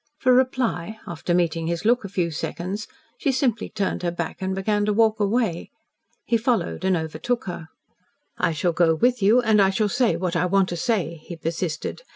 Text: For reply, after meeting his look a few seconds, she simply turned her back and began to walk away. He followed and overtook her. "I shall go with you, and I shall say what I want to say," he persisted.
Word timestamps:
For 0.17 0.33
reply, 0.33 0.97
after 1.05 1.31
meeting 1.31 1.67
his 1.67 1.85
look 1.85 2.03
a 2.03 2.09
few 2.09 2.31
seconds, 2.31 2.87
she 3.19 3.31
simply 3.31 3.69
turned 3.69 4.01
her 4.01 4.09
back 4.09 4.41
and 4.41 4.55
began 4.55 4.83
to 4.85 4.93
walk 4.93 5.19
away. 5.19 5.69
He 6.25 6.37
followed 6.37 6.83
and 6.83 6.97
overtook 6.97 7.43
her. 7.43 7.67
"I 8.35 8.51
shall 8.51 8.73
go 8.73 8.95
with 8.95 9.21
you, 9.21 9.41
and 9.41 9.61
I 9.61 9.69
shall 9.69 9.89
say 9.89 10.15
what 10.17 10.35
I 10.35 10.47
want 10.47 10.69
to 10.69 10.75
say," 10.75 11.17
he 11.21 11.35
persisted. 11.35 12.01